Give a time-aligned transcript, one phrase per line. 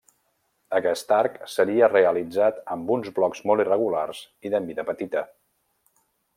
[0.77, 5.27] Aquest arc seria realitzat amb uns blocs molt irregulars i de mida petita.